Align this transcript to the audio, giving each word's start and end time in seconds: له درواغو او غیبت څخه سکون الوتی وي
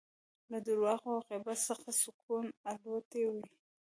له 0.51 0.57
درواغو 0.67 1.07
او 1.15 1.19
غیبت 1.29 1.59
څخه 1.69 1.89
سکون 2.01 2.45
الوتی 2.71 3.23
وي 3.31 3.45